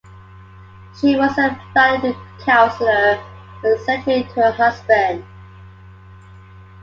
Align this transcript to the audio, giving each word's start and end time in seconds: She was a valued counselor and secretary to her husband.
She 0.99 1.15
was 1.15 1.37
a 1.37 1.55
valued 1.75 2.15
counselor 2.39 3.19
and 3.63 3.79
secretary 3.81 4.23
to 4.23 4.33
her 4.41 4.51
husband. 4.51 5.23